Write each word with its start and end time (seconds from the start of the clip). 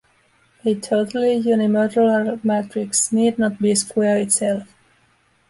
A 0.65 0.73
totally 0.73 1.43
unimodular 1.53 2.39
matrix 2.41 3.11
need 3.11 3.37
not 3.37 3.59
be 3.59 3.75
square 3.75 4.17
itself. 4.17 4.75